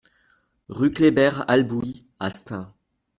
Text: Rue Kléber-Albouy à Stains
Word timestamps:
Rue 0.67 0.89
Kléber-Albouy 0.89 2.07
à 2.19 2.31
Stains 2.31 2.73